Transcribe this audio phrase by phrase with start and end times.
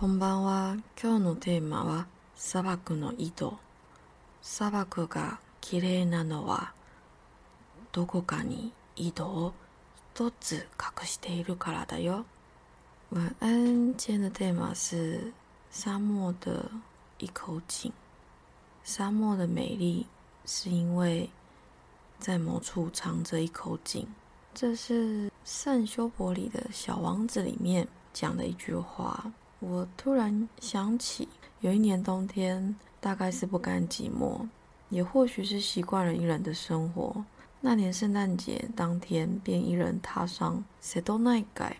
[0.00, 0.76] こんばんは。
[0.98, 3.58] 今日のテーマは砂漠の井戸。
[4.40, 6.72] 砂漠が綺麗なのは
[7.92, 9.52] どこかに井戸を
[10.14, 12.24] 一つ隠しているからだよ。
[13.12, 15.34] 晚安，今天的 tema 是
[15.70, 16.70] 沙漠的
[17.18, 17.92] 一口井。
[18.82, 20.06] 沙漠的美丽
[20.46, 21.28] 是因为
[22.18, 24.08] 在某处藏着一口井。
[24.54, 29.30] 这是圣修伯里的小王子里面讲的一句话。
[29.60, 31.28] 我突然想起，
[31.60, 34.48] 有一年冬天，大概是不甘寂寞，
[34.88, 37.22] 也或许是习惯了一人的生活。
[37.60, 41.76] 那年圣诞节当天，便一人踏上塞多奈盖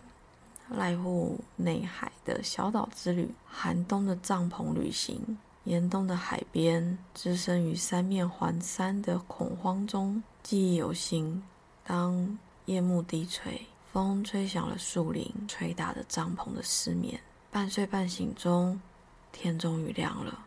[0.71, 11.43] 濑户内海的小岛之旅，寒冬的帐篷旅行，严冬的海边，置身于三面环山的恐慌中，记忆犹新。
[11.83, 17.19] 当夜幕低垂，风吹响了树林，吹打着帐篷的失眠。
[17.53, 18.81] 半睡半醒中，
[19.33, 20.47] 天终于亮了。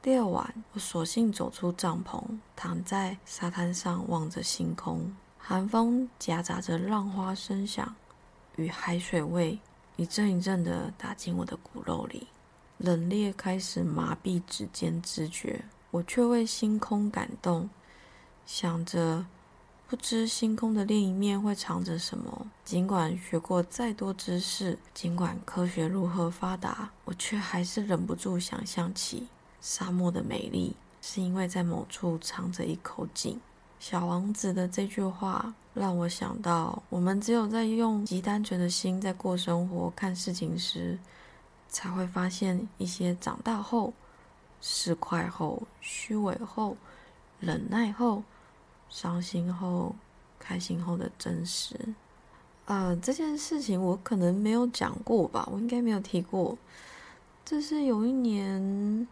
[0.00, 2.22] 第二晚，我索性走出帐篷，
[2.54, 5.12] 躺在沙滩上望着星空。
[5.36, 7.96] 寒风夹杂着浪花声响
[8.54, 9.58] 与海水味，
[9.96, 12.28] 一阵一阵地打进我的骨肉里，
[12.78, 15.64] 冷冽开始麻痹指尖知觉。
[15.90, 17.68] 我却为星空感动，
[18.46, 19.26] 想着。
[19.86, 22.46] 不知星空的另一面会藏着什么。
[22.64, 29.28] 尽管学过再多知识，尽管科学如何发达，我却还是忍不住想象起
[29.60, 33.38] 沙漠的美丽，是因为在某处藏着一口井。
[33.78, 40.98] 小王子的这句话让我想到，我们只有在用极单纯的心在过生活、看事情时，
[41.68, 43.92] 才会发现一些长大后、
[44.62, 46.74] 市侩后、虚伪后、
[47.38, 48.22] 忍耐后。
[48.94, 49.92] 伤心后、
[50.38, 51.76] 开心后的真实，
[52.66, 56.56] 呃，这件事情我可能没有讲过吧，我应该没有提过。
[57.44, 59.08] 这是有一年，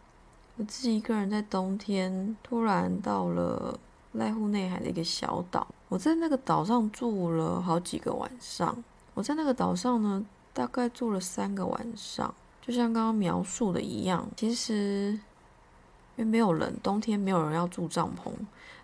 [0.57, 3.77] 我自己一个人在冬天，突然到了
[4.15, 5.67] 濑户内海的一个小岛。
[5.89, 8.85] 我在那个岛上住了好几个晚上。
[9.15, 12.33] 我在那个岛上呢，大概住了三个晚上，
[12.65, 14.25] 就像刚刚描述的一样。
[14.37, 15.19] 其实，
[16.17, 18.33] 因为没有人，冬天没有人要住帐篷。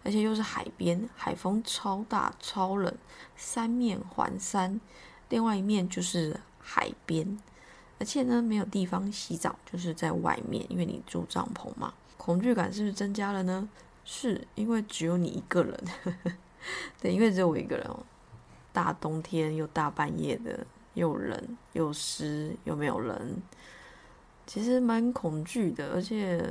[0.05, 2.94] 而且又是海边，海风超大、超冷，
[3.37, 4.81] 三面环山，
[5.28, 7.39] 另外一面就是海边，
[7.99, 13.69] 而且呢没有地方洗澡，就是在外面，因为你住帐篷嘛，恐惧感是不是增加了呢？
[14.05, 15.78] 是因为只有你一个人，
[17.03, 17.99] 对，因为只有我一个人哦，
[18.72, 20.65] 大冬天又大半夜的，
[20.95, 23.43] 又冷又湿又没有人，
[24.47, 26.50] 其实蛮恐惧的，而且。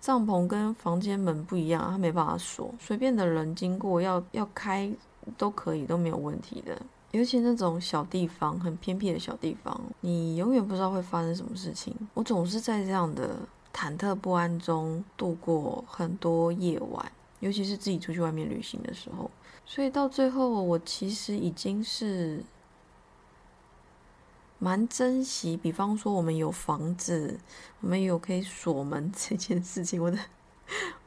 [0.00, 4.90] 帐篷跟房间门不一样，它没办法锁，随便的人经过要要开
[5.36, 6.80] 都可以，都没有问题的。
[7.12, 11.94] 尤其那种小地方，很偏僻的小地方，你永远不知道会发生什么事情。
[12.14, 13.36] 我总是在这样的
[13.74, 19.30] 忐忑不安中度过很多夜晚，尤其是自己出去外面旅行的时候。
[19.66, 22.42] 所以到最后，我其实已经是。
[24.62, 27.40] 蛮珍惜，比方说我们有房子，
[27.80, 30.18] 我们有可以锁门这件事情， 我的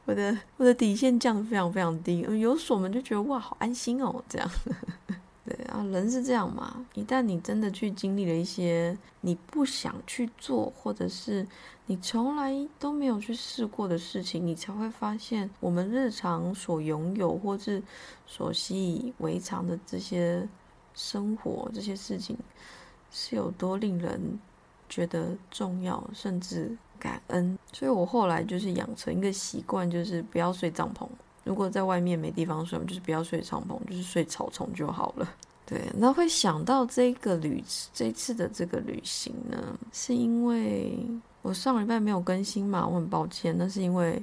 [0.04, 4.50] 我的我的底线降得非常非常低，有锁门就觉得哇好安心哦，这样，
[5.46, 11.46] 对啊，人是这样嘛，一旦你真的去经历了一些你不想去做，或者是
[11.86, 17.80] 你从来都没有去试过的事情，你才会发现我们日常所拥有或是
[18.26, 20.48] 所习以为常的这些
[20.92, 22.36] 生活这些事情。
[23.16, 24.40] 是有多令人
[24.88, 27.56] 觉得重要，甚至感恩。
[27.72, 31.06] 所以我后来就是养成一个习惯，就是不要睡帐篷。
[31.44, 35.28] 如果在外面没地方睡，就是不要睡帐篷，就是睡草丛就好了。
[35.64, 40.98] 对，那会想到这个旅这次的这个旅行呢，是因为
[41.42, 43.54] 我上礼拜没有更新嘛，我很抱歉。
[43.56, 44.20] 那是因为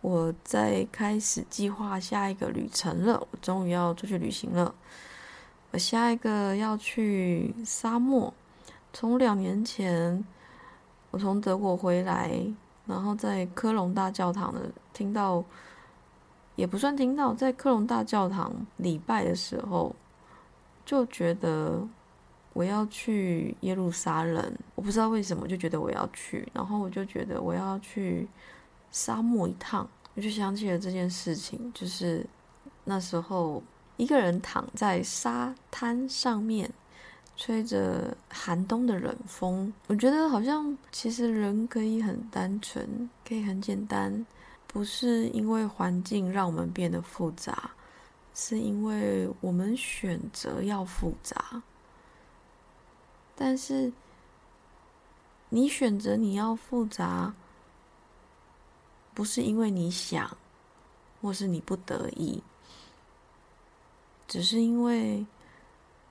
[0.00, 4.74] 我在开始计划下一个旅程了，我终于要出去旅行了。
[5.74, 8.32] 我下一个要去沙漠。
[8.92, 10.24] 从两年前，
[11.10, 12.30] 我从德国回来，
[12.86, 15.44] 然后在科隆大教堂的听到，
[16.54, 19.92] 也不算听到，在科隆大教堂礼拜的时候，
[20.86, 21.84] 就觉得
[22.52, 24.56] 我要去耶路撒冷。
[24.76, 28.28] 我不知道为什么，就觉得我要去，然后我就觉得我要去
[28.92, 29.88] 沙漠一趟。
[30.14, 32.24] 我就想起了这件事情，就是
[32.84, 33.60] 那时候。
[33.96, 36.70] 一个人躺在沙滩上面，
[37.36, 39.72] 吹着寒冬的冷风。
[39.86, 44.26] 我觉得好像其实人可以很单纯，可以很简单，
[44.66, 47.70] 不是因为环境让我们变得复杂，
[48.34, 51.62] 是因为我们选择要复杂。
[53.36, 53.92] 但是
[55.48, 57.32] 你选择你要复杂，
[59.12, 60.36] 不是因为你想，
[61.20, 62.42] 或是你不得已，
[64.34, 65.24] 只是因为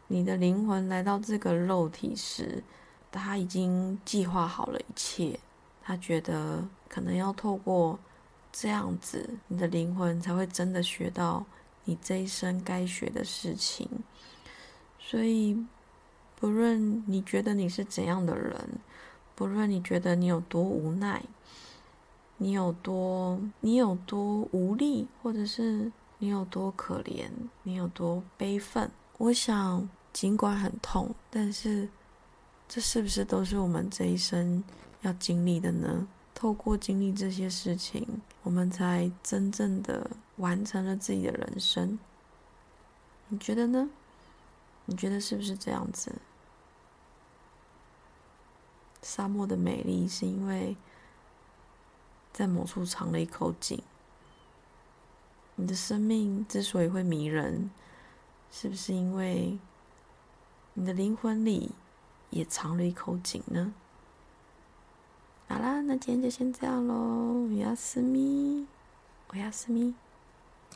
[0.07, 2.63] 你的灵魂来到这个肉体时，
[3.11, 5.37] 他已经计划好了一切。
[5.81, 7.99] 他觉得可能要透过
[8.49, 11.45] 这样子，你的灵魂才会真的学到
[11.83, 13.89] 你这一生该学的事情。
[14.97, 15.61] 所以，
[16.39, 18.57] 不论你觉得你是怎样的人，
[19.35, 21.21] 不论你觉得你有多无奈，
[22.37, 25.91] 你有多你有多无力，或者是
[26.23, 27.29] 你有多可怜，
[27.63, 31.89] 你有多悲愤，我想，尽管很痛，但是
[32.65, 34.63] 这是不是都是我们这一生？
[35.01, 36.07] 要经历的呢？
[36.33, 38.07] 透过经历这些事情，
[38.41, 41.99] 我们才真正的完成了自己的人生。
[43.27, 43.89] 你觉得呢？
[44.85, 46.09] 你觉得是不是这样子？
[49.01, 50.77] 沙漠的美丽是因为
[52.31, 53.83] 在某处藏了一口井。
[55.55, 57.69] 你的生命之所以会迷人，
[58.51, 59.57] 是不是因为
[60.73, 61.71] 你的灵魂里
[62.31, 63.73] 也藏了一口井呢？
[65.47, 67.47] 好啦，那今天就先这样喽。
[67.49, 68.65] 我要私密，
[69.27, 69.93] 我要私密。